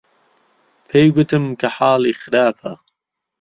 [0.87, 2.71] پێی گوتم کە حاڵی خراپە.